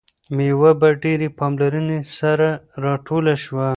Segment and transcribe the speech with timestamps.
[0.35, 2.49] میوه په ډیرې پاملرنې سره
[2.83, 3.67] راټوله شوه.